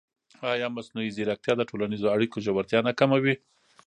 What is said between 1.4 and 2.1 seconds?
د ټولنیزو